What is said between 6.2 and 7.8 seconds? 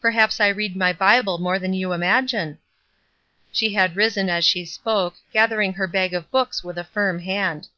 books with a firm hand.